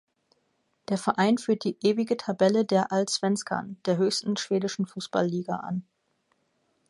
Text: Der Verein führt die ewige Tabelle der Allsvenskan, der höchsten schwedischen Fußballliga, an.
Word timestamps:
Der 0.89 0.97
Verein 0.97 1.37
führt 1.37 1.63
die 1.63 1.77
ewige 1.83 2.17
Tabelle 2.17 2.65
der 2.65 2.91
Allsvenskan, 2.91 3.77
der 3.85 3.97
höchsten 3.97 4.35
schwedischen 4.35 4.87
Fußballliga, 4.87 5.57
an. 5.57 5.83